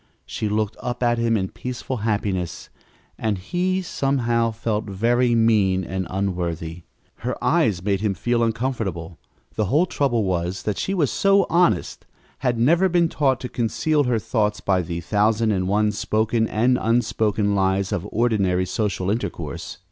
[0.25, 2.69] She looked up at him in peaceful happiness
[3.19, 6.81] and he somehow felt very mean and unworthy.
[7.17, 9.19] Her eyes made him uncomfortable.
[9.53, 12.07] The whole trouble was that she was so honest
[12.39, 16.79] had never been taught to conceal her thoughts by the thousand and one spoken and
[16.81, 19.77] unspoken lies of ordinary social intercourse.